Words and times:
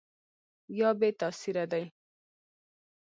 یا 0.79 0.89
بې 0.99 1.09
تاثیره 1.19 1.65
دي؟ 1.71 1.83